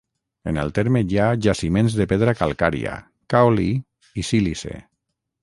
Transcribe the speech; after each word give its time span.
En 0.51 0.55
el 0.61 0.71
terme 0.77 1.01
hi 1.11 1.19
ha 1.21 1.27
jaciments 1.47 1.97
de 1.99 2.07
pedra 2.13 2.33
calcària, 2.41 2.95
caolí 3.35 3.69
i 4.23 4.27
sílice. 4.33 4.77